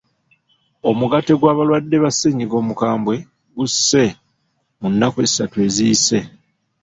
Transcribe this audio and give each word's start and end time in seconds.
Omugatte 0.89 1.33
gw'abalwadde 1.39 1.95
ba 2.03 2.11
ssennyiga 2.13 2.55
omukambwe 2.61 3.15
gussee 3.57 4.15
mu 4.79 4.87
nnnaku 4.89 5.17
essatu 5.25 5.57
eziyise. 5.67 6.19